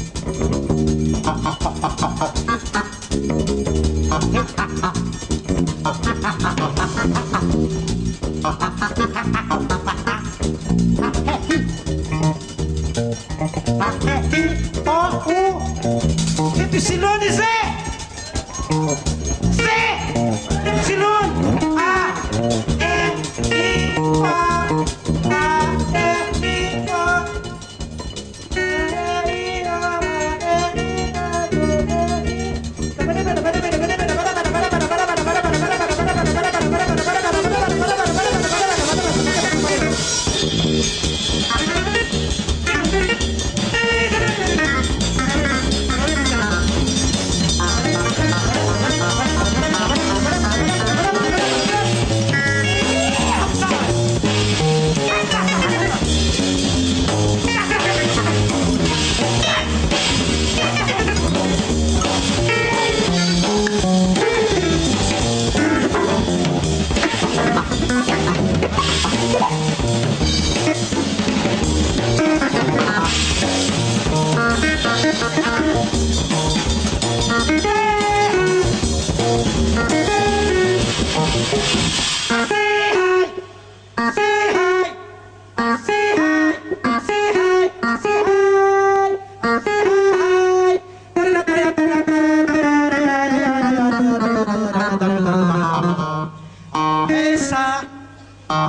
Essa, 97.10 97.84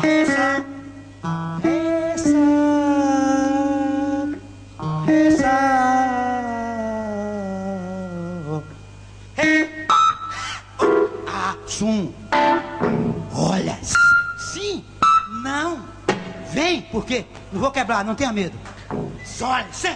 essa, 0.01 0.65
essa, 1.63 2.35
essa, 5.07 5.55
é, 9.37 9.85
ah, 11.27 11.55
sum. 11.67 12.11
Olha, 13.35 13.77
sim, 13.83 14.83
não, 15.43 15.85
vem, 16.51 16.81
porque 16.91 17.25
não 17.51 17.61
vou 17.61 17.71
quebrar, 17.71 18.03
não 18.03 18.15
tenha 18.15 18.33
medo. 18.33 18.57
Só, 19.23 19.63
sim. 19.71 19.95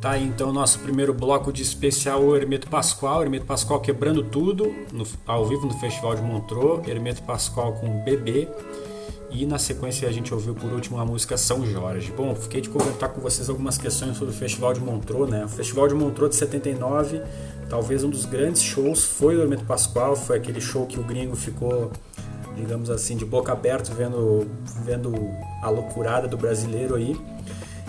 Tá 0.00 0.12
aí 0.12 0.24
então 0.24 0.48
o 0.48 0.52
nosso 0.52 0.78
primeiro 0.78 1.12
bloco 1.12 1.52
de 1.52 1.62
especial 1.62 2.22
o 2.22 2.34
Hermeto 2.34 2.68
Pascoal, 2.68 3.22
Hermeto 3.22 3.44
Pascoal 3.44 3.80
quebrando 3.80 4.22
tudo 4.22 4.74
no- 4.92 5.06
ao 5.26 5.44
vivo 5.46 5.66
no 5.66 5.74
Festival 5.78 6.14
de 6.14 6.22
Montreux, 6.22 6.88
Hermeto 6.88 7.22
Pascoal 7.22 7.74
com 7.74 8.02
Bebê 8.02 8.48
e 9.30 9.46
na 9.46 9.58
sequência 9.58 10.08
a 10.08 10.12
gente 10.12 10.32
ouviu 10.34 10.54
por 10.54 10.72
último 10.72 10.98
a 10.98 11.04
música 11.04 11.36
São 11.36 11.64
Jorge. 11.64 12.12
Bom, 12.16 12.34
fiquei 12.34 12.60
de 12.60 12.68
comentar 12.68 13.08
com 13.10 13.20
vocês 13.20 13.48
algumas 13.48 13.78
questões 13.78 14.16
sobre 14.16 14.34
o 14.34 14.36
Festival 14.36 14.72
de 14.72 14.80
Montreux, 14.80 15.28
né? 15.28 15.44
O 15.44 15.48
Festival 15.48 15.88
de 15.88 15.94
Montreux 15.94 16.30
de 16.30 16.36
79, 16.36 17.22
talvez 17.68 18.02
um 18.02 18.10
dos 18.10 18.24
grandes 18.24 18.62
shows 18.62 19.04
foi 19.04 19.36
o 19.36 19.42
Hermeto 19.42 19.64
Pascoal, 19.64 20.16
foi 20.16 20.36
aquele 20.36 20.60
show 20.60 20.86
que 20.86 20.98
o 20.98 21.02
gringo 21.02 21.36
ficou 21.36 21.90
digamos 22.56 22.90
assim, 22.90 23.16
de 23.16 23.24
boca 23.24 23.52
aberta, 23.52 23.92
vendo, 23.94 24.46
vendo 24.84 25.14
a 25.62 25.70
loucurada 25.70 26.28
do 26.28 26.36
brasileiro 26.36 26.94
aí. 26.94 27.16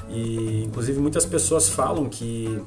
E 0.10 0.64
inclusive 0.66 1.00
muitas 1.00 1.26
pessoas 1.26 1.70
falam 1.70 2.08
que 2.08 2.62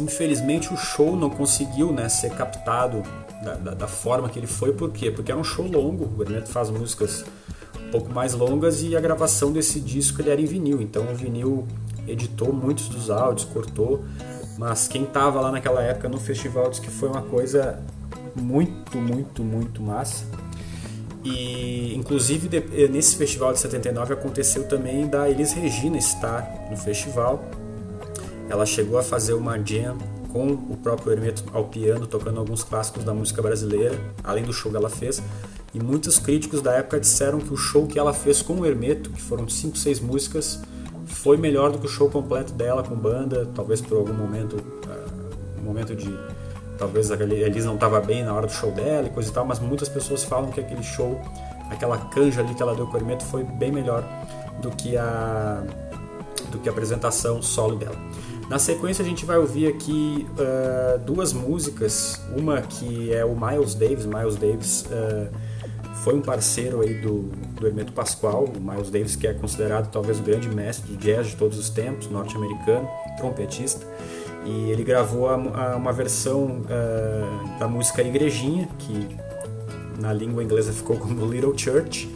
infelizmente 0.00 0.72
o 0.72 0.76
show 0.76 1.16
não 1.16 1.30
conseguiu 1.30 1.92
né, 1.92 2.08
ser 2.08 2.30
captado 2.30 3.02
da, 3.44 3.54
da, 3.54 3.74
da 3.74 3.86
forma 3.86 4.28
que 4.28 4.38
ele 4.38 4.46
foi, 4.46 4.72
por 4.72 4.90
quê? 4.90 5.10
Porque 5.10 5.30
era 5.30 5.40
um 5.40 5.44
show 5.44 5.66
longo, 5.66 6.10
o 6.16 6.22
Hermeto 6.22 6.48
faz 6.48 6.70
músicas 6.70 7.24
pouco 7.94 8.12
mais 8.12 8.34
longas 8.34 8.82
e 8.82 8.96
a 8.96 9.00
gravação 9.00 9.52
desse 9.52 9.78
disco 9.78 10.20
ele 10.20 10.28
era 10.28 10.40
em 10.40 10.46
vinil, 10.46 10.82
então 10.82 11.04
o 11.12 11.14
vinil 11.14 11.64
editou 12.08 12.52
muitos 12.52 12.88
dos 12.88 13.08
áudios, 13.08 13.44
cortou, 13.44 14.04
mas 14.58 14.88
quem 14.88 15.04
tava 15.04 15.40
lá 15.40 15.52
naquela 15.52 15.80
época 15.80 16.08
no 16.08 16.18
festival 16.18 16.68
disse 16.70 16.80
que 16.80 16.90
foi 16.90 17.08
uma 17.08 17.22
coisa 17.22 17.80
muito, 18.34 18.98
muito, 18.98 19.44
muito 19.44 19.80
massa. 19.80 20.24
E 21.22 21.94
inclusive 21.94 22.50
eh, 22.56 22.88
nesse 22.88 23.14
festival 23.14 23.52
de 23.52 23.60
79 23.60 24.12
aconteceu 24.12 24.64
também 24.66 25.06
da 25.06 25.30
Elis 25.30 25.52
Regina 25.52 25.96
estar 25.96 26.66
no 26.68 26.76
festival. 26.76 27.44
Ela 28.50 28.66
chegou 28.66 28.98
a 28.98 29.04
fazer 29.04 29.34
uma 29.34 29.56
jam 29.56 29.96
com 30.32 30.48
o 30.48 30.76
próprio 30.82 31.12
Hermeto 31.12 31.44
ao 31.52 31.66
piano, 31.66 32.08
tocando 32.08 32.40
alguns 32.40 32.64
clássicos 32.64 33.04
da 33.04 33.14
música 33.14 33.40
brasileira, 33.40 33.96
além 34.24 34.42
do 34.42 34.52
show 34.52 34.68
que 34.72 34.76
ela 34.76 34.90
fez. 34.90 35.22
E 35.74 35.82
muitos 35.82 36.20
críticos 36.20 36.62
da 36.62 36.72
época 36.72 37.00
disseram 37.00 37.40
que 37.40 37.52
o 37.52 37.56
show 37.56 37.86
que 37.86 37.98
ela 37.98 38.14
fez 38.14 38.40
com 38.40 38.60
o 38.60 38.66
Hermeto, 38.66 39.10
que 39.10 39.20
foram 39.20 39.48
5, 39.48 39.76
6 39.76 40.00
músicas, 40.00 40.60
foi 41.06 41.36
melhor 41.36 41.72
do 41.72 41.78
que 41.78 41.86
o 41.86 41.88
show 41.88 42.08
completo 42.08 42.52
dela 42.52 42.82
com 42.82 42.94
banda, 42.94 43.48
talvez 43.54 43.80
por 43.80 43.98
algum 43.98 44.14
momento, 44.14 44.56
um 45.58 45.64
momento 45.64 45.94
de 45.96 46.16
talvez 46.78 47.10
a 47.10 47.14
Elis 47.14 47.64
não 47.64 47.74
estava 47.74 48.00
bem 48.00 48.24
na 48.24 48.32
hora 48.32 48.46
do 48.46 48.52
show 48.52 48.70
dela 48.70 49.06
e 49.06 49.10
coisa 49.10 49.30
e 49.30 49.32
tal, 49.32 49.44
mas 49.44 49.58
muitas 49.58 49.88
pessoas 49.88 50.22
falam 50.22 50.50
que 50.50 50.60
aquele 50.60 50.82
show, 50.82 51.20
aquela 51.70 51.98
canja 51.98 52.40
ali 52.40 52.54
que 52.54 52.62
ela 52.62 52.74
deu 52.74 52.86
com 52.86 52.94
o 52.94 52.96
Hermeto 52.96 53.24
foi 53.24 53.42
bem 53.42 53.72
melhor 53.72 54.04
do 54.60 54.70
que 54.70 54.96
a 54.96 55.62
do 56.50 56.58
que 56.58 56.68
a 56.68 56.72
apresentação 56.72 57.42
solo 57.42 57.76
dela. 57.76 57.96
Na 58.48 58.58
sequência 58.58 59.02
a 59.02 59.08
gente 59.08 59.24
vai 59.24 59.38
ouvir 59.38 59.66
aqui 59.66 60.26
uh, 60.32 60.98
duas 61.00 61.32
músicas, 61.32 62.20
uma 62.36 62.60
que 62.60 63.12
é 63.12 63.24
o 63.24 63.34
Miles 63.34 63.74
Davis, 63.74 64.06
Miles 64.06 64.36
Davis 64.36 64.84
uh, 64.86 65.34
foi 66.02 66.14
um 66.14 66.20
parceiro 66.20 66.80
aí 66.80 66.94
do, 66.94 67.30
do 67.58 67.66
Hermeto 67.66 67.92
Pascoal, 67.92 68.44
o 68.44 68.60
Miles 68.60 68.90
Davis 68.90 69.16
que 69.16 69.26
é 69.26 69.32
considerado 69.32 69.90
talvez 69.90 70.18
o 70.18 70.22
grande 70.22 70.48
mestre 70.48 70.92
do 70.92 70.98
jazz 70.98 71.28
de 71.28 71.36
todos 71.36 71.58
os 71.58 71.70
tempos, 71.70 72.08
norte-americano, 72.08 72.88
trompetista, 73.16 73.86
e 74.44 74.70
ele 74.70 74.84
gravou 74.84 75.28
a, 75.28 75.34
a, 75.34 75.76
uma 75.76 75.92
versão 75.92 76.62
uh, 76.62 77.58
da 77.58 77.66
música 77.66 78.02
Igrejinha, 78.02 78.68
que 78.78 79.16
na 79.98 80.12
língua 80.12 80.42
inglesa 80.42 80.72
ficou 80.72 80.96
como 80.96 81.24
Little 81.30 81.56
Church, 81.56 82.08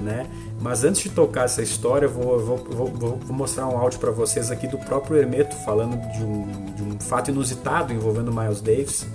né? 0.00 0.26
Mas 0.60 0.82
antes 0.82 1.02
de 1.02 1.10
tocar 1.10 1.44
essa 1.44 1.62
história, 1.62 2.06
eu 2.06 2.10
vou, 2.10 2.38
vou, 2.40 2.56
vou, 2.56 3.16
vou 3.16 3.36
mostrar 3.36 3.68
um 3.68 3.78
áudio 3.78 4.00
para 4.00 4.10
vocês 4.10 4.50
aqui 4.50 4.66
do 4.66 4.76
próprio 4.78 5.16
Hermeto 5.16 5.54
falando 5.64 5.96
de 6.12 6.24
um, 6.24 6.74
de 6.74 6.82
um 6.82 6.98
fato 6.98 7.30
inusitado 7.30 7.92
envolvendo 7.92 8.32
Miles 8.32 8.60
Davis, 8.60 9.06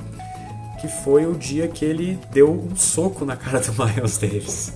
que 0.84 0.88
foi 0.90 1.26
o 1.26 1.34
dia 1.34 1.66
que 1.66 1.86
ele 1.86 2.20
deu 2.30 2.52
um 2.52 2.76
soco 2.76 3.24
na 3.24 3.38
cara 3.38 3.62
do 3.62 3.72
Miles 3.82 4.18
Davis. 4.18 4.74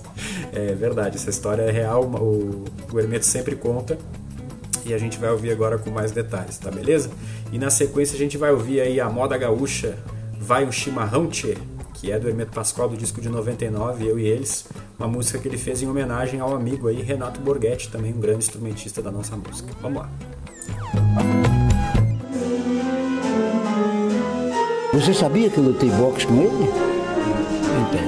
É 0.54 0.74
verdade, 0.74 1.16
essa 1.16 1.28
história 1.28 1.60
é 1.60 1.70
real, 1.70 2.04
o, 2.04 2.64
o 2.90 2.98
Hermeto 2.98 3.26
sempre 3.26 3.54
conta 3.54 3.98
e 4.86 4.94
a 4.94 4.96
gente 4.96 5.18
vai 5.18 5.28
ouvir 5.30 5.50
agora 5.50 5.76
com 5.76 5.90
mais 5.90 6.10
detalhes, 6.10 6.56
tá 6.56 6.70
beleza? 6.70 7.10
E 7.52 7.58
na 7.58 7.68
sequência 7.68 8.14
a 8.14 8.18
gente 8.18 8.38
vai 8.38 8.50
ouvir 8.50 8.80
aí 8.80 8.98
a 8.98 9.10
moda 9.10 9.36
gaúcha 9.36 9.98
Vai 10.40 10.64
um 10.64 10.72
Chimarrão 10.72 11.26
Tchê, 11.26 11.58
que 11.92 12.10
é 12.10 12.18
do 12.18 12.26
Hermeto 12.26 12.52
Pascoal 12.52 12.88
do 12.88 12.96
disco 12.96 13.20
de 13.20 13.28
99, 13.28 14.06
Eu 14.06 14.18
e 14.18 14.26
Eles, 14.26 14.66
uma 14.98 15.06
música 15.06 15.38
que 15.38 15.46
ele 15.46 15.58
fez 15.58 15.82
em 15.82 15.86
homenagem 15.86 16.40
ao 16.40 16.54
amigo 16.54 16.88
aí 16.88 17.02
Renato 17.02 17.38
Borghetti, 17.38 17.90
também 17.90 18.14
um 18.14 18.20
grande 18.20 18.44
instrumentista 18.44 19.02
da 19.02 19.10
nossa 19.10 19.36
música. 19.36 19.70
Vamos 19.82 19.98
lá. 19.98 21.47
Você 25.00 25.14
sabia 25.14 25.48
que 25.48 25.58
eu 25.58 25.64
lutei 25.64 25.88
boxe 25.90 26.26
com 26.26 26.34
ele? 26.42 26.64
Então. 27.80 28.00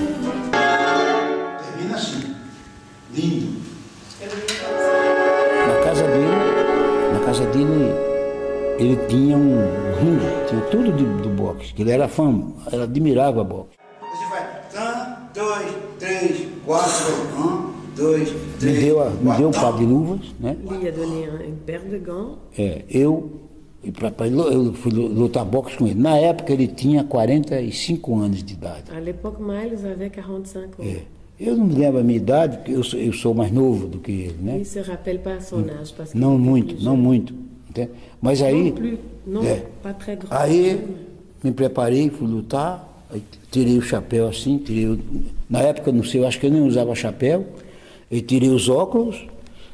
Termina 1.63 1.95
assim. 1.97 2.35
Lindo. 3.15 3.61
Na 5.69 5.85
casa 5.85 6.03
dele, 6.09 7.13
na 7.13 7.21
casa 7.25 7.47
dele, 7.47 7.95
ele 8.79 8.97
tinha 9.07 9.37
um 9.37 9.57
ringue, 10.01 10.49
tinha 10.49 10.61
tudo 10.63 10.93
de, 10.93 11.05
do 11.05 11.29
boxe, 11.31 11.73
que 11.73 11.83
ele 11.83 11.93
era 11.93 12.09
fã, 12.09 12.43
ele 12.73 12.83
admirava 12.83 13.45
boxe. 13.45 13.71
Você 14.01 14.25
vai. 14.29 14.51
Um, 14.77 15.17
dois, 15.33 15.75
três, 15.99 16.49
quatro. 16.67 17.13
Um, 17.39 17.73
dois, 17.97 18.33
Me 18.33 18.39
três. 18.59 18.81
deu, 18.85 19.01
a, 19.03 19.11
me 19.11 19.33
deu 19.37 19.49
um 19.49 19.53
par 19.53 19.75
de 19.77 19.85
luvas, 19.85 20.21
né? 20.41 20.57
Lui 20.69 20.89
a 20.89 20.91
donné 20.91 21.29
un- 21.29 21.45
une 21.47 21.57
paire 21.65 21.89
de 21.89 21.99
gants. 21.99 22.39
É, 22.59 22.85
eu, 22.91 23.31
e 23.83 23.91
pra, 23.91 24.11
pra- 24.11 24.27
eu 24.29 24.73
fui 24.75 24.93
lutar 24.93 25.45
boxe 25.45 25.77
com 25.77 25.87
ele. 25.87 25.99
Na 25.99 26.17
época 26.17 26.53
ele 26.53 26.67
tinha 26.67 27.03
45 27.05 28.19
anos 28.19 28.43
de 28.43 28.53
idade. 28.55 28.85
À 28.95 29.01
l'époque, 29.01 29.41
Miles 29.43 29.85
avait 29.85 30.11
45 30.11 30.83
ans. 30.83 30.87
É. 30.87 31.03
Eu 31.39 31.57
não 31.57 31.65
me 31.67 31.75
lembro 31.75 32.01
a 32.01 32.03
minha 32.03 32.19
idade, 32.19 32.59
porque 32.59 32.73
eu 32.73 32.83
sou, 32.85 33.01
eu 33.01 33.13
sou 33.15 33.33
mais 33.33 33.51
novo 33.51 33.87
do 33.87 33.99
que 33.99 34.13
ele, 34.13 34.37
né? 34.43 34.59
Ne 34.59 34.65
se 34.65 34.81
rappelle 34.83 35.19
pas 35.21 35.43
son 35.43 35.61
âge 35.81 35.91
parce 35.97 36.13
qu'il 36.13 36.21
Não 36.21 36.39
muito, 36.39 36.83
não 36.85 36.97
muito. 36.99 37.33
entende? 37.71 37.91
Mas 38.21 38.43
aí, 38.43 38.71
plus, 38.73 38.99
non, 39.27 39.43
É. 39.43 39.63
pas 39.83 39.95
très 39.95 40.17
grand. 40.19 40.29
aí 40.31 40.79
me 41.43 41.51
preparei, 41.53 42.11
fui 42.11 42.27
lutar, 42.29 42.87
tirei 43.51 43.79
o 43.79 43.81
chapéu 43.81 44.29
assim, 44.29 44.59
tirei 44.59 44.87
o- 44.89 44.99
na 45.49 45.61
época, 45.61 45.91
não 45.91 46.05
sei, 46.05 46.21
eu 46.21 46.27
acho 46.27 46.39
que 46.39 46.45
eu 46.45 46.51
nem 46.51 46.61
usava 46.61 46.95
chapéu, 46.95 47.47
e 48.11 48.21
tirei 48.21 48.51
os 48.51 48.69
óculos, 48.69 49.25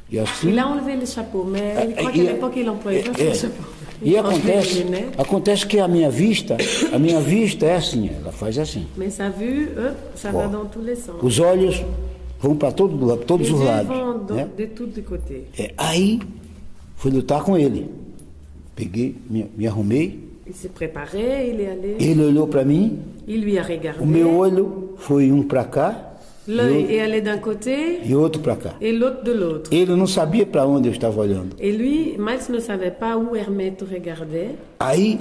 e 0.09 0.21
assim. 0.21 0.51
Il 0.51 0.59
a 0.61 0.69
enlevé 0.71 0.95
le 0.95 1.05
chapeau, 1.07 1.43
mais 1.43 1.89
il 1.89 1.95
croit 1.97 2.13
qu'à 2.13 2.23
l'époque, 2.23 2.57
il 2.59 2.69
employait 2.71 3.03
pas 3.03 3.21
é, 3.21 3.35
ce 3.35 3.41
chapeau. 3.49 3.65
E 4.03 4.17
acontece, 4.17 4.85
acontece 5.17 5.67
que 5.67 5.79
a 5.79 5.89
minha 5.89 6.11
vista, 6.11 6.57
a 6.93 6.99
minha 6.99 7.21
vista 7.21 7.67
é 7.67 7.77
assim, 7.77 8.11
ela 8.21 8.33
faz 8.33 8.59
assim. 8.59 8.87
Mais 8.97 9.15
sa 9.15 9.31
vue, 9.31 9.69
ça 10.15 10.31
va 10.31 10.47
dans 10.47 10.67
tous 10.67 10.83
les 10.83 10.97
sens. 10.97 11.17
Os 11.23 11.39
olhos 11.39 11.83
vão 12.41 12.57
para 12.57 12.73
todo, 12.73 13.17
todos 13.19 13.51
os 13.51 13.61
lados. 13.61 13.89
né? 14.35 14.49
de 14.57 14.67
les 14.95 15.03
côtés. 15.03 15.45
É, 15.59 15.73
aí 15.77 16.21
fui 16.97 17.11
lutar 17.11 17.43
com 17.43 17.57
ele. 17.57 17.89
Peguei, 18.75 19.17
me, 19.31 19.47
me 19.57 19.67
arrumei, 19.67 20.27
Il 20.47 21.61
est 21.61 21.67
allé, 21.67 21.97
ele 21.99 22.25
olhou 22.25 22.47
para 22.47 22.65
mim, 22.65 23.01
a 23.27 24.03
o 24.03 24.07
meu 24.07 24.33
olho 24.33 24.95
foi 24.97 25.33
um 25.33 25.43
para 25.43 25.65
cá 25.65 26.06
L'œil 26.49 26.95
est 26.95 27.01
allé 27.01 27.21
d'un 27.21 27.39
côté 27.39 28.01
e 28.09 28.15
outro 28.15 28.41
para 28.41 28.57
cá. 28.57 28.75
et 28.81 28.93
l'autre 28.93 29.25
de 29.25 29.33
l'autre. 29.33 29.71
Ele 29.73 29.95
não 29.97 30.07
sabia 30.07 30.47
para 30.47 30.65
onde 30.67 30.89
eu 30.89 30.93
estava 30.93 31.21
olhando. 31.21 31.57
Et 31.59 31.73
lui, 31.73 32.17
Miles 32.19 32.49
ne 32.49 32.61
savait 32.61 32.93
pas 32.93 33.17
où 33.17 33.35
Hermès 33.35 33.75
regardait. 33.91 34.51
Aí 34.79 35.19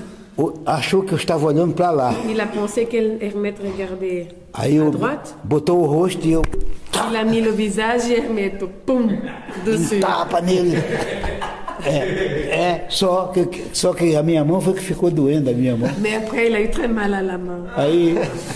achou 0.65 1.01
que 1.03 1.13
eu 1.13 1.17
estava 1.17 1.45
olhando 1.47 1.73
para 1.73 1.89
lá. 1.91 2.13
Il 2.29 2.39
a 2.39 2.45
pensé 2.45 2.85
qu'Hermès 2.85 3.55
regardait 3.59 4.27
Aí 4.53 4.73
à 4.79 4.83
eu 4.83 4.91
droite. 4.91 5.33
botou 5.43 5.79
o 5.81 5.85
rosto 5.87 6.25
e 6.27 6.33
eu 6.33 6.41
Il 7.09 7.15
a 7.15 7.23
mis 7.23 7.41
le 7.41 7.51
visage 7.51 8.09
et 8.11 8.19
Hermès, 8.19 8.53
poum, 8.85 9.07
dessus. 9.65 9.97
um 9.97 9.99
tapa 10.01 10.41
nele. 10.41 10.77
É, 11.85 12.55
é, 12.55 12.85
só 12.89 13.27
que, 13.27 13.65
só 13.73 13.93
que 13.93 14.15
a 14.15 14.23
minha 14.23 14.43
mão 14.43 14.59
foi 14.59 14.73
que 14.73 14.81
ficou 14.81 15.11
doendo 15.11 15.49
a 15.49 15.53
minha 15.53 15.75
mão. 15.75 15.89
Mais 16.01 16.15
après, 16.15 16.47
il 16.47 16.55
a 16.55 16.61
eu 16.61 16.71
très 16.71 16.89
mal 16.89 17.13
à 17.13 17.21
la 17.21 17.37
main. 17.37 17.65
Aí, 17.75 18.15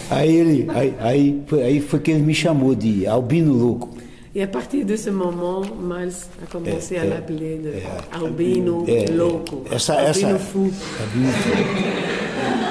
aí 0.09 0.35
ele, 0.35 0.67
aí, 0.69 0.93
aí, 0.99 1.41
foi, 1.45 1.63
aí 1.63 1.79
foi 1.79 1.99
que 1.99 2.11
ele 2.11 2.23
me 2.23 2.33
chamou 2.33 2.73
de 2.75 3.05
albino 3.05 3.53
louco. 3.53 3.89
Et 4.33 4.43
à 4.43 4.47
partir 4.47 4.83
de 4.85 4.95
ce 4.95 5.09
moment, 5.09 5.63
Miles 5.81 6.29
a 6.43 6.45
commencé 6.45 6.97
à 6.97 7.03
É, 7.03 7.05
é, 7.05 7.09
l'appeler 7.09 7.57
de 7.59 7.83
albino 8.11 8.85
É, 8.87 9.11
louco, 9.11 9.63
essa, 9.71 9.93
albino 9.93 10.35
essa, 10.35 10.39
fou. 10.39 10.69
albino 11.01 11.31
fou. 11.33 12.68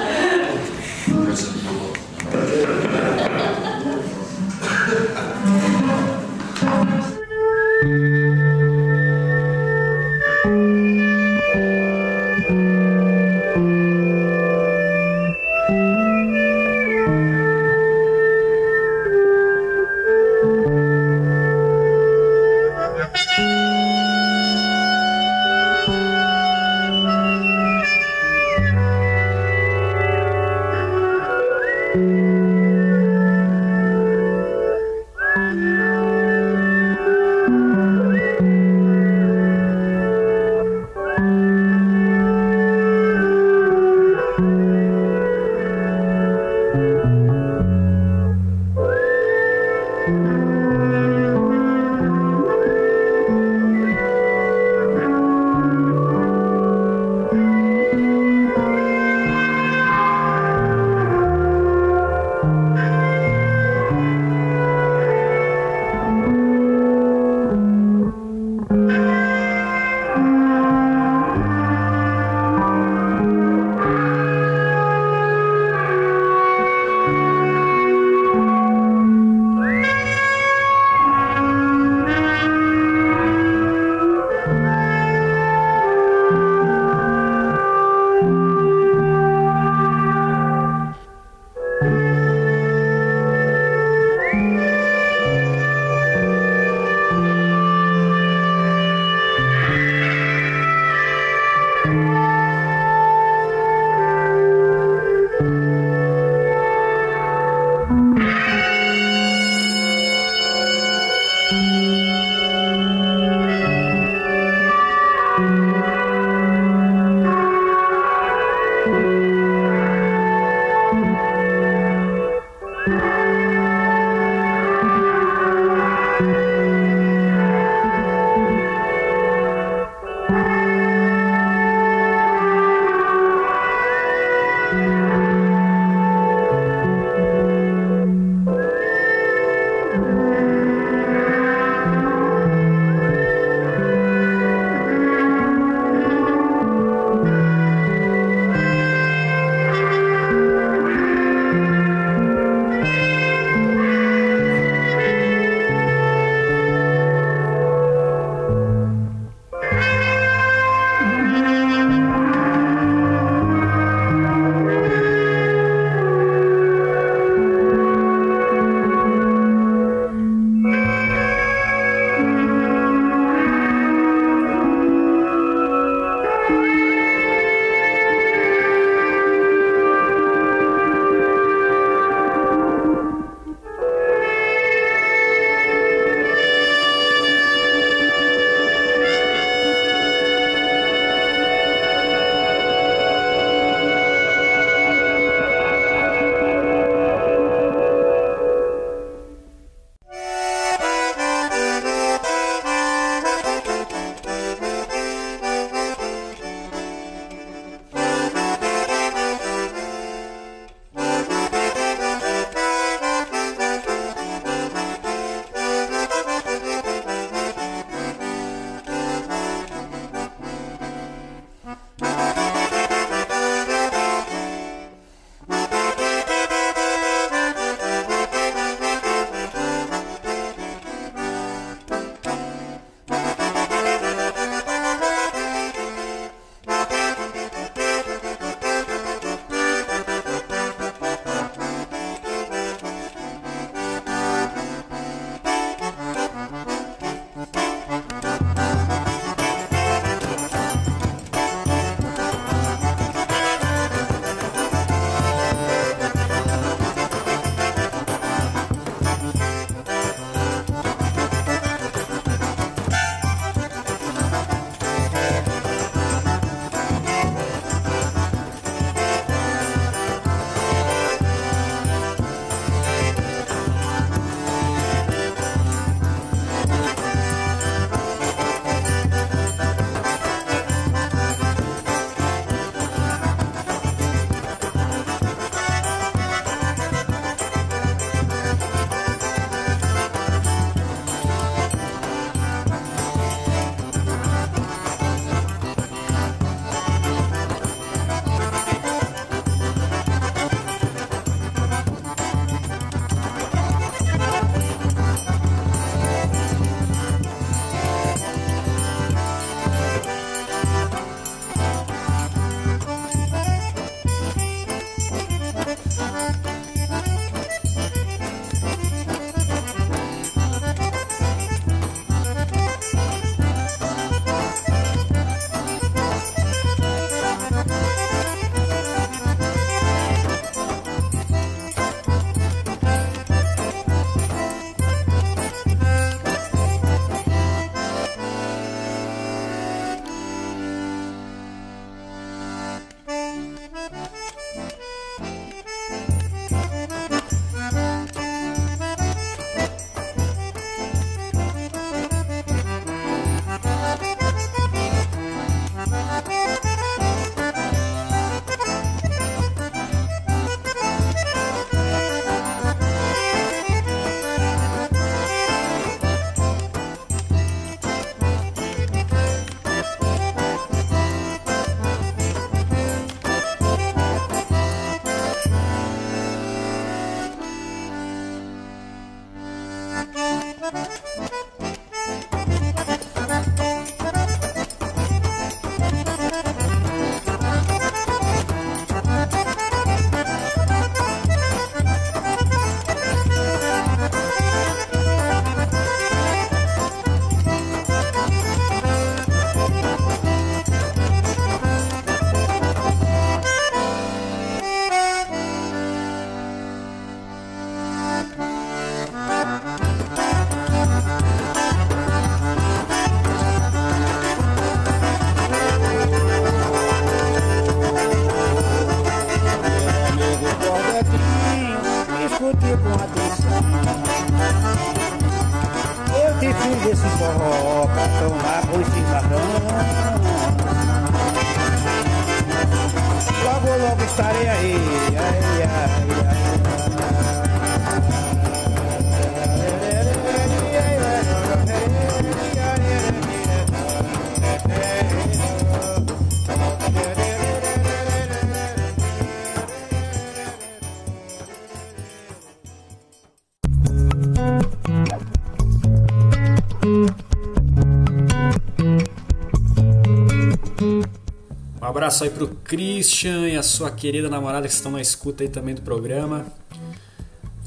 Um 461.81 461.85
abraço 461.85 462.25
aí 462.25 462.29
pro 462.29 462.47
Christian 462.47 463.47
e 463.47 463.55
a 463.55 463.63
sua 463.63 463.89
querida 463.89 464.29
namorada 464.29 464.67
que 464.67 464.73
estão 464.73 464.91
na 464.91 465.01
escuta 465.01 465.43
aí 465.43 465.49
também 465.49 465.73
do 465.73 465.81
programa. 465.81 466.45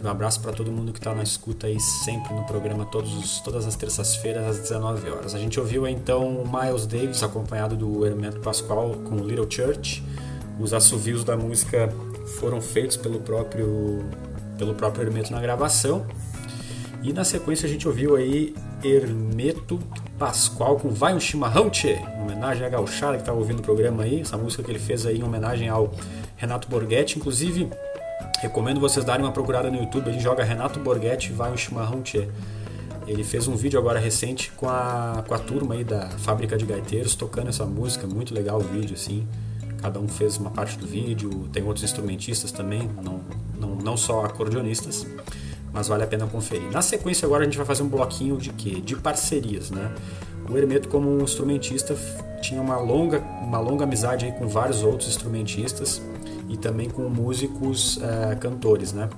Um 0.04 0.08
abraço 0.08 0.40
para 0.40 0.52
todo 0.52 0.70
mundo 0.70 0.92
que 0.92 0.98
está 0.98 1.14
na 1.14 1.22
escuta 1.22 1.68
aí 1.68 1.80
sempre 1.80 2.34
no 2.34 2.44
programa, 2.44 2.84
todos 2.84 3.14
os, 3.14 3.40
todas 3.40 3.66
as 3.66 3.74
terças-feiras 3.76 4.46
às 4.46 4.58
19 4.58 5.08
horas. 5.08 5.34
A 5.34 5.38
gente 5.38 5.58
ouviu 5.58 5.86
então 5.86 6.42
o 6.42 6.44
Miles 6.44 6.86
Davis 6.86 7.22
acompanhado 7.22 7.74
do 7.74 8.04
Hermeto 8.04 8.40
Pascoal 8.40 8.96
com 9.08 9.16
Little 9.16 9.48
Church. 9.48 10.04
Os 10.60 10.74
assovios 10.74 11.24
da 11.24 11.36
música 11.36 11.88
foram 12.38 12.60
feitos 12.60 12.96
pelo 12.98 13.20
próprio, 13.20 14.04
pelo 14.58 14.74
próprio 14.74 15.06
Hermeto 15.06 15.32
na 15.32 15.40
gravação. 15.40 16.04
E 17.02 17.12
na 17.12 17.24
sequência 17.24 17.66
a 17.66 17.68
gente 17.68 17.88
ouviu 17.88 18.14
aí 18.14 18.54
Hermeto 18.82 19.80
Pascoal 20.16 20.78
com 20.78 20.90
Vai 20.90 21.12
um 21.12 21.18
Chimarrão 21.18 21.68
Tchê, 21.68 21.94
em 21.94 22.22
homenagem 22.22 22.64
à 22.64 22.68
gauchada 22.68 23.14
que 23.14 23.22
estava 23.22 23.36
ouvindo 23.36 23.58
o 23.58 23.62
programa 23.62 24.04
aí, 24.04 24.20
essa 24.20 24.38
música 24.38 24.62
que 24.62 24.70
ele 24.70 24.78
fez 24.78 25.04
aí 25.04 25.18
em 25.18 25.24
homenagem 25.24 25.68
ao 25.68 25.92
Renato 26.36 26.68
Borghetti, 26.68 27.18
inclusive 27.18 27.68
recomendo 28.40 28.80
vocês 28.80 29.04
darem 29.04 29.24
uma 29.24 29.32
procurada 29.32 29.68
no 29.68 29.78
YouTube, 29.78 30.10
ele 30.10 30.20
joga 30.20 30.44
Renato 30.44 30.78
Borghetti 30.78 31.32
Vai 31.32 31.50
um 31.50 31.56
Chimarrão 31.56 32.02
Tchê. 32.02 32.28
Ele 33.04 33.24
fez 33.24 33.48
um 33.48 33.56
vídeo 33.56 33.80
agora 33.80 33.98
recente 33.98 34.52
com 34.52 34.68
a, 34.68 35.24
com 35.26 35.34
a 35.34 35.38
turma 35.40 35.74
aí 35.74 35.82
da 35.82 36.08
Fábrica 36.08 36.56
de 36.56 36.64
Gaiteiros 36.64 37.16
tocando 37.16 37.48
essa 37.48 37.66
música, 37.66 38.06
muito 38.06 38.32
legal 38.32 38.58
o 38.58 38.62
vídeo 38.62 38.94
assim. 38.94 39.26
Cada 39.80 39.98
um 39.98 40.06
fez 40.06 40.36
uma 40.36 40.50
parte 40.50 40.78
do 40.78 40.86
vídeo, 40.86 41.48
tem 41.52 41.64
outros 41.64 41.82
instrumentistas 41.82 42.52
também, 42.52 42.88
não, 43.02 43.20
não, 43.58 43.74
não 43.74 43.96
só 43.96 44.24
acordeonistas 44.24 45.04
mas 45.72 45.88
vale 45.88 46.04
a 46.04 46.06
pena 46.06 46.26
conferir. 46.26 46.70
Na 46.70 46.82
sequência 46.82 47.26
agora 47.26 47.42
a 47.42 47.44
gente 47.44 47.56
vai 47.56 47.66
fazer 47.66 47.82
um 47.82 47.88
bloquinho 47.88 48.36
de 48.36 48.50
quê? 48.50 48.80
De 48.80 48.94
parcerias, 48.96 49.70
né? 49.70 49.90
O 50.48 50.56
Hermeto 50.56 50.88
como 50.88 51.08
um 51.08 51.22
instrumentista 51.22 51.96
tinha 52.40 52.60
uma 52.60 52.76
longa, 52.76 53.20
uma 53.20 53.58
longa 53.58 53.84
amizade 53.84 54.26
aí 54.26 54.32
com 54.32 54.46
vários 54.46 54.82
outros 54.82 55.08
instrumentistas 55.08 56.02
e 56.48 56.56
também 56.56 56.90
com 56.90 57.02
músicos 57.08 57.96
uh, 57.96 58.36
cantores, 58.38 58.92
né? 58.92 59.08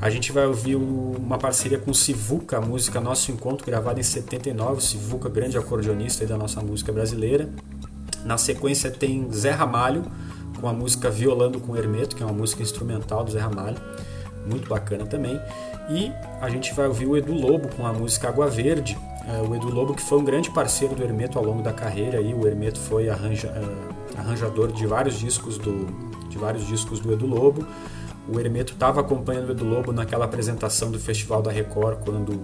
A 0.00 0.10
gente 0.10 0.32
vai 0.32 0.46
ouvir 0.46 0.76
uma 0.76 1.38
parceria 1.38 1.78
com 1.78 1.90
o 1.90 1.94
Sivuca, 1.94 2.58
a 2.58 2.60
música 2.60 3.00
Nosso 3.00 3.32
Encontro, 3.32 3.66
gravada 3.66 3.98
em 3.98 4.02
79. 4.02 4.78
O 4.78 4.80
Sivuca, 4.80 5.28
grande 5.28 5.56
acordeonista 5.58 6.24
da 6.26 6.36
nossa 6.36 6.60
música 6.60 6.92
brasileira. 6.92 7.48
Na 8.24 8.36
sequência 8.36 8.90
tem 8.90 9.30
Zé 9.32 9.50
Ramalho, 9.50 10.04
com 10.60 10.68
a 10.68 10.72
música 10.72 11.10
Violando 11.10 11.58
com 11.58 11.76
Hermeto, 11.76 12.14
que 12.14 12.22
é 12.22 12.26
uma 12.26 12.34
música 12.34 12.62
instrumental 12.62 13.24
do 13.24 13.32
Zé 13.32 13.40
Ramalho 13.40 13.76
muito 14.48 14.68
bacana 14.68 15.06
também. 15.06 15.40
E 15.88 16.12
a 16.40 16.50
gente 16.50 16.74
vai 16.74 16.86
ouvir 16.86 17.06
o 17.06 17.16
Edu 17.16 17.32
Lobo 17.32 17.68
com 17.74 17.86
a 17.86 17.92
música 17.92 18.28
Água 18.28 18.48
Verde. 18.48 18.98
É, 19.26 19.40
o 19.40 19.54
Edu 19.54 19.70
Lobo 19.70 19.94
que 19.94 20.02
foi 20.02 20.18
um 20.18 20.24
grande 20.24 20.50
parceiro 20.50 20.94
do 20.94 21.02
Hermeto 21.02 21.38
ao 21.38 21.44
longo 21.44 21.62
da 21.62 21.72
carreira. 21.72 22.18
Aí. 22.18 22.34
O 22.34 22.46
Hermeto 22.46 22.78
foi 22.78 23.08
arranja, 23.08 23.48
uh, 23.48 24.18
arranjador 24.18 24.70
de 24.70 24.86
vários 24.86 25.18
discos 25.18 25.56
do, 25.56 25.86
de 26.28 26.36
vários 26.36 26.66
discos 26.66 27.00
do 27.00 27.12
Edu 27.12 27.26
Lobo. 27.26 27.66
O 28.28 28.38
Hermeto 28.38 28.74
estava 28.74 29.00
acompanhando 29.00 29.48
o 29.48 29.52
Edu 29.52 29.64
Lobo 29.64 29.90
naquela 29.90 30.26
apresentação 30.26 30.90
do 30.90 30.98
Festival 30.98 31.40
da 31.40 31.50
Record, 31.50 32.00
quando 32.04 32.38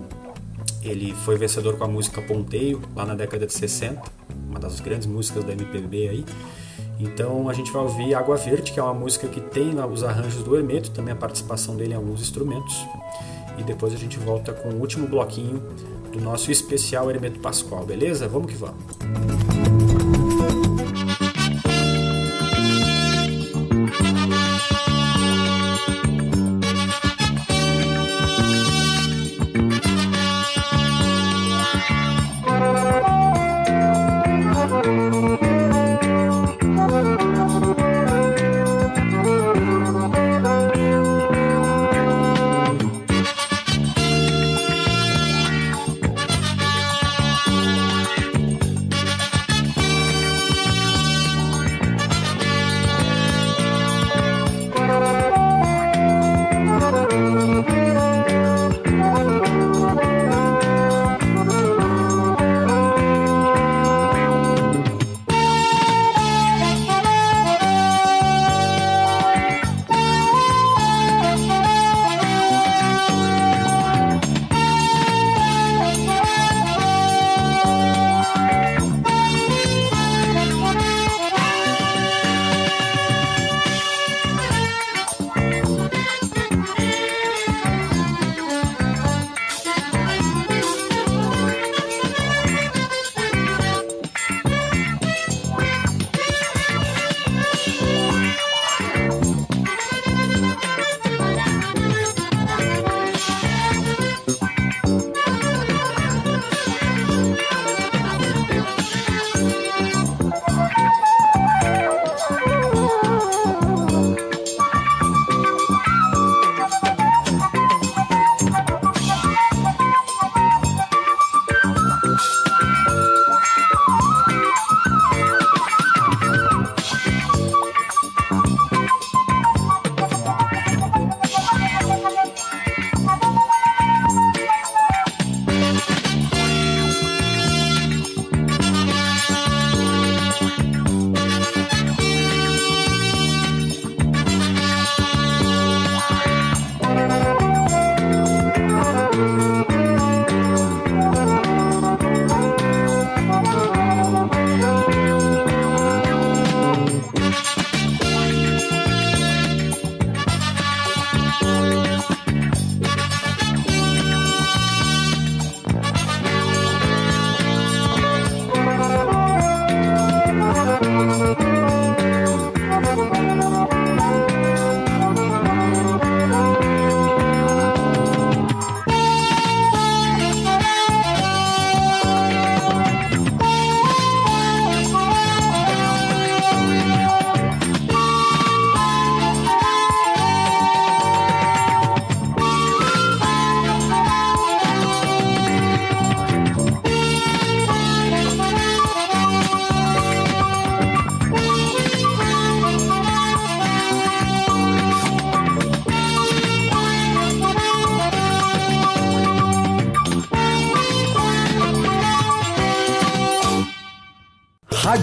ele 0.83 1.13
foi 1.13 1.37
vencedor 1.37 1.77
com 1.77 1.85
a 1.85 1.89
música 1.89 2.23
Ponteio, 2.23 2.81
lá 2.97 3.05
na 3.05 3.15
década 3.15 3.47
de 3.47 3.53
60, 3.53 4.01
uma 4.49 4.59
das 4.59 4.81
grandes 4.81 5.07
músicas 5.07 5.45
da 5.45 5.53
MPB 5.53 6.09
aí. 6.09 6.25
Então 6.99 7.49
a 7.49 7.53
gente 7.53 7.71
vai 7.73 7.83
ouvir 7.83 8.15
Água 8.15 8.37
Verde, 8.37 8.73
que 8.73 8.81
é 8.81 8.83
uma 8.83 8.95
música 8.95 9.27
que 9.29 9.41
tem 9.41 9.75
os 9.85 10.05
arranjos 10.05 10.43
do 10.43 10.57
Hermeto, 10.57 10.91
também 10.91 11.13
a 11.13 11.17
participação 11.17 11.77
dele 11.77 11.93
em 11.93 11.97
alguns 11.97 12.21
instrumentos. 12.21 12.87
E 13.59 13.63
depois 13.63 13.93
a 13.95 13.97
gente 13.97 14.19
volta 14.19 14.53
com 14.53 14.69
o 14.71 14.81
último 14.81 15.07
bloquinho 15.07 15.63
do 16.13 16.21
nosso 16.21 16.51
especial 16.51 17.11
Hermeto 17.11 17.41
Pascoal, 17.41 17.85
beleza? 17.85 18.29
Vamos 18.29 18.51
que 18.51 18.57
vamos! 18.57 18.85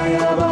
Jaya 0.00 0.49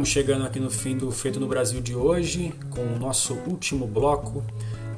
Estamos 0.00 0.14
chegando 0.14 0.46
aqui 0.46 0.58
no 0.58 0.70
fim 0.70 0.96
do 0.96 1.12
Feito 1.12 1.38
no 1.38 1.46
Brasil 1.46 1.78
de 1.78 1.94
hoje, 1.94 2.54
com 2.70 2.80
o 2.80 2.98
nosso 2.98 3.34
último 3.46 3.86
bloco. 3.86 4.42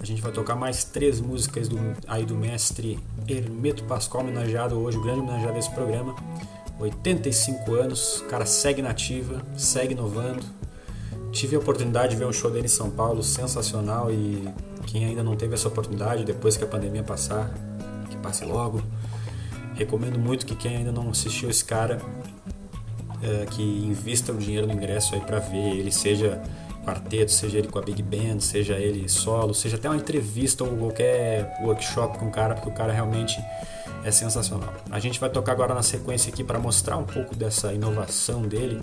A 0.00 0.04
gente 0.04 0.22
vai 0.22 0.30
tocar 0.30 0.54
mais 0.54 0.84
três 0.84 1.20
músicas 1.20 1.66
do, 1.66 1.76
aí 2.06 2.24
do 2.24 2.36
mestre 2.36 3.00
Hermeto 3.26 3.82
Pascoal, 3.82 4.22
homenageado 4.22 4.78
hoje, 4.78 4.96
o 4.96 5.02
grande 5.02 5.18
homenageado 5.18 5.54
desse 5.54 5.72
programa. 5.72 6.14
85 6.78 7.74
anos, 7.74 8.20
o 8.20 8.26
cara 8.26 8.46
segue 8.46 8.80
nativa, 8.80 9.42
segue 9.56 9.92
inovando. 9.92 10.44
Tive 11.32 11.56
a 11.56 11.58
oportunidade 11.58 12.12
de 12.12 12.16
ver 12.20 12.26
um 12.26 12.32
show 12.32 12.48
dele 12.48 12.66
em 12.66 12.68
São 12.68 12.88
Paulo, 12.88 13.24
sensacional, 13.24 14.08
e 14.08 14.48
quem 14.86 15.04
ainda 15.04 15.24
não 15.24 15.34
teve 15.34 15.54
essa 15.54 15.66
oportunidade, 15.66 16.24
depois 16.24 16.56
que 16.56 16.62
a 16.62 16.68
pandemia 16.68 17.02
passar, 17.02 17.52
que 18.08 18.16
passe 18.18 18.44
logo. 18.44 18.80
Recomendo 19.74 20.16
muito 20.16 20.46
que 20.46 20.54
quem 20.54 20.76
ainda 20.76 20.92
não 20.92 21.10
assistiu 21.10 21.50
esse 21.50 21.64
cara 21.64 22.00
é, 23.22 23.46
que 23.46 23.96
o 24.30 24.36
dinheiro 24.36 24.66
no 24.66 24.72
ingresso 24.72 25.14
aí 25.14 25.20
para 25.20 25.38
ver 25.38 25.76
ele, 25.76 25.92
seja 25.92 26.42
quarteto, 26.84 27.30
seja 27.30 27.58
ele 27.58 27.68
com 27.68 27.78
a 27.78 27.82
Big 27.82 28.02
Band, 28.02 28.40
seja 28.40 28.74
ele 28.74 29.08
solo, 29.08 29.54
seja 29.54 29.76
até 29.76 29.88
uma 29.88 29.96
entrevista 29.96 30.64
ou 30.64 30.76
qualquer 30.76 31.56
workshop 31.62 32.18
com 32.18 32.26
o 32.26 32.30
cara, 32.30 32.54
porque 32.54 32.68
o 32.68 32.72
cara 32.72 32.92
realmente 32.92 33.38
é 34.04 34.10
sensacional. 34.10 34.72
A 34.90 34.98
gente 34.98 35.20
vai 35.20 35.30
tocar 35.30 35.52
agora 35.52 35.74
na 35.74 35.82
sequência 35.82 36.32
aqui 36.32 36.42
para 36.42 36.58
mostrar 36.58 36.96
um 36.96 37.04
pouco 37.04 37.36
dessa 37.36 37.72
inovação 37.72 38.42
dele. 38.42 38.80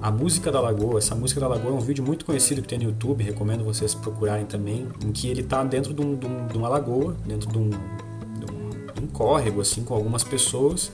A 0.00 0.10
música 0.10 0.52
da 0.52 0.60
Lagoa, 0.60 0.98
essa 0.98 1.14
música 1.14 1.40
da 1.40 1.48
Lagoa 1.48 1.72
é 1.72 1.74
um 1.74 1.80
vídeo 1.80 2.04
muito 2.04 2.24
conhecido 2.24 2.62
que 2.62 2.68
tem 2.68 2.78
no 2.78 2.84
YouTube, 2.84 3.24
recomendo 3.24 3.64
vocês 3.64 3.94
procurarem 3.94 4.46
também, 4.46 4.86
em 5.04 5.10
que 5.10 5.28
ele 5.28 5.40
está 5.40 5.64
dentro 5.64 5.92
de, 5.92 6.00
um, 6.00 6.14
de, 6.14 6.26
um, 6.26 6.46
de, 6.46 6.56
uma 6.56 6.68
lagoa, 6.68 7.16
dentro 7.24 7.50
de 7.50 7.58
um, 7.58 7.70
de 7.70 8.52
um, 8.52 8.70
de 8.94 9.00
um 9.02 9.06
córrego, 9.08 9.60
assim, 9.60 9.82
com 9.82 9.94
algumas 9.94 10.22
pessoas 10.22 10.92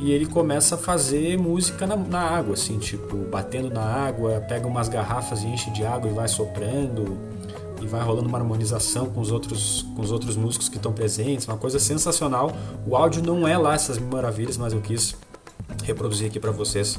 e 0.00 0.10
ele 0.10 0.26
começa 0.26 0.74
a 0.74 0.78
fazer 0.78 1.38
música 1.38 1.86
na, 1.86 1.96
na, 1.96 2.20
água, 2.20 2.54
assim, 2.54 2.78
tipo, 2.78 3.16
batendo 3.16 3.70
na 3.70 3.82
água, 3.82 4.40
pega 4.48 4.66
umas 4.66 4.88
garrafas 4.88 5.42
e 5.42 5.46
enche 5.46 5.70
de 5.70 5.84
água 5.84 6.10
e 6.10 6.14
vai 6.14 6.28
soprando 6.28 7.16
e 7.80 7.86
vai 7.86 8.02
rolando 8.02 8.28
uma 8.28 8.38
harmonização 8.38 9.06
com 9.06 9.20
os 9.20 9.30
outros, 9.30 9.86
com 9.94 10.02
os 10.02 10.10
outros 10.10 10.36
músicos 10.36 10.68
que 10.68 10.76
estão 10.76 10.92
presentes, 10.92 11.46
uma 11.46 11.56
coisa 11.56 11.78
sensacional. 11.78 12.52
O 12.86 12.96
áudio 12.96 13.22
não 13.22 13.46
é 13.46 13.56
lá 13.56 13.74
essas 13.74 13.98
maravilhas, 13.98 14.56
mas 14.56 14.72
eu 14.72 14.80
quis 14.80 15.14
reproduzir 15.84 16.26
aqui 16.26 16.40
para 16.40 16.50
vocês 16.50 16.98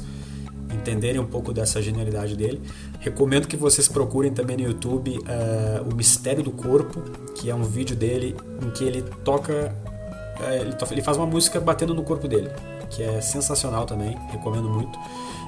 entenderem 0.72 1.20
um 1.20 1.26
pouco 1.26 1.52
dessa 1.52 1.82
genialidade 1.82 2.36
dele. 2.36 2.62
Recomendo 3.00 3.46
que 3.46 3.56
vocês 3.56 3.88
procurem 3.88 4.32
também 4.32 4.56
no 4.56 4.62
YouTube 4.62 5.18
uh, 5.18 5.90
o 5.90 5.94
Mistério 5.94 6.42
do 6.42 6.52
Corpo, 6.52 7.00
que 7.34 7.50
é 7.50 7.54
um 7.54 7.62
vídeo 7.62 7.96
dele 7.96 8.36
em 8.62 8.70
que 8.70 8.84
ele 8.84 9.02
toca, 9.24 9.74
uh, 10.40 10.52
ele, 10.52 10.72
to 10.74 10.86
ele 10.90 11.02
faz 11.02 11.16
uma 11.16 11.26
música 11.26 11.60
batendo 11.60 11.94
no 11.94 12.02
corpo 12.02 12.28
dele 12.28 12.50
que 12.90 13.02
é 13.02 13.20
sensacional 13.20 13.86
também, 13.86 14.16
recomendo 14.30 14.68
muito. 14.68 14.98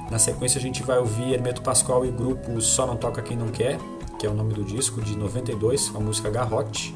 Na 0.09 0.17
sequência 0.17 0.57
a 0.57 0.61
gente 0.61 0.81
vai 0.81 0.97
ouvir 0.97 1.33
Hermeto 1.33 1.61
Pascoal 1.61 2.05
e 2.05 2.11
grupo 2.11 2.59
Só 2.61 2.87
Não 2.87 2.97
Toca 2.97 3.21
Quem 3.21 3.37
Não 3.37 3.49
Quer, 3.49 3.77
que 4.17 4.25
é 4.25 4.29
o 4.29 4.33
nome 4.33 4.53
do 4.53 4.63
disco, 4.63 5.01
de 5.01 5.15
92, 5.15 5.91
a 5.95 5.99
música 5.99 6.29
Garrote. 6.29 6.95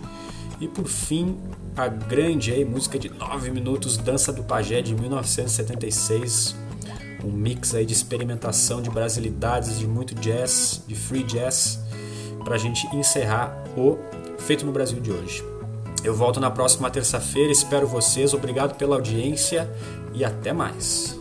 E 0.59 0.67
por 0.67 0.87
fim, 0.87 1.37
a 1.75 1.87
grande 1.87 2.51
aí, 2.51 2.65
música 2.65 2.97
de 2.97 3.09
9 3.09 3.51
minutos, 3.51 3.97
Dança 3.97 4.33
do 4.33 4.43
Pajé, 4.43 4.81
de 4.81 4.95
1976. 4.95 6.55
Um 7.23 7.31
mix 7.31 7.73
aí 7.73 7.85
de 7.85 7.93
experimentação 7.93 8.81
de 8.81 8.89
brasilidades, 8.89 9.79
de 9.79 9.87
muito 9.87 10.13
jazz, 10.15 10.83
de 10.87 10.95
free 10.95 11.23
jazz, 11.23 11.79
para 12.43 12.55
a 12.55 12.57
gente 12.57 12.85
encerrar 12.95 13.63
o 13.77 13.97
Feito 14.37 14.65
no 14.65 14.71
Brasil 14.71 14.99
de 14.99 15.11
hoje. 15.11 15.43
Eu 16.03 16.13
volto 16.13 16.39
na 16.39 16.51
próxima 16.51 16.89
terça-feira, 16.89 17.51
espero 17.51 17.87
vocês, 17.87 18.33
obrigado 18.33 18.75
pela 18.75 18.95
audiência 18.95 19.71
e 20.14 20.24
até 20.24 20.53
mais. 20.53 21.20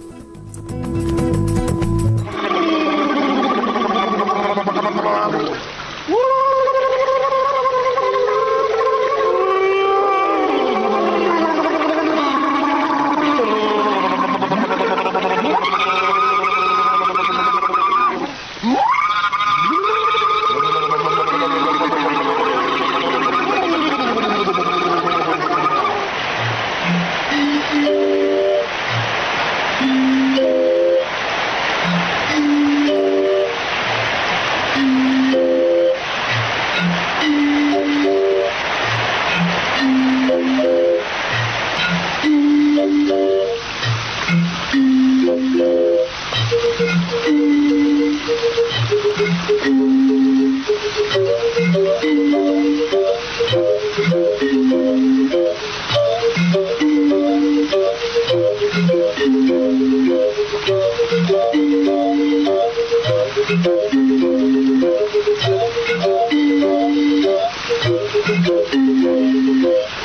Thank 68.71 69.03
you. 69.03 70.02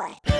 Tocando 0.00 0.39